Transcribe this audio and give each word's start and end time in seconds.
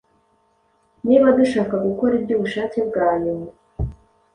Niba 1.07 1.27
dushaka 1.39 1.75
gukora 1.85 2.13
iby’ubushake 2.19 2.79
bwayo, 2.87 3.33